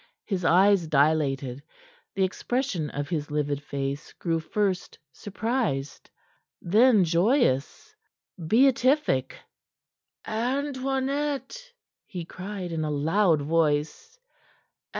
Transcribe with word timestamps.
His 0.25 0.43
eyes 0.43 0.87
dilated; 0.87 1.61
the 2.15 2.23
expression 2.23 2.89
of 2.89 3.07
his 3.09 3.29
livid 3.29 3.61
face 3.61 4.13
grew 4.13 4.39
first 4.39 4.97
surprised, 5.13 6.09
then 6.59 7.03
joyous 7.03 7.93
beatific. 8.47 9.37
"Antoinette!" 10.25 11.71
he 12.07 12.25
cried 12.25 12.71
in 12.71 12.83
a 12.83 12.89
loud 12.89 13.43
voice. 13.43 14.17